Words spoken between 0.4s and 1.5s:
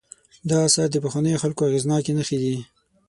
دا آثار د پخوانیو